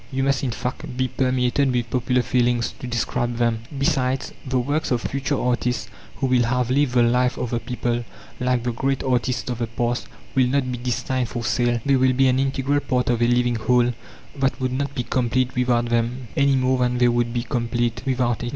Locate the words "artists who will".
5.39-6.45